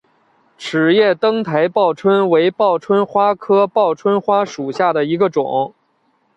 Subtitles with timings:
[0.57, 5.75] 齿叶灯台报春为报春花科报春花属下的一个种。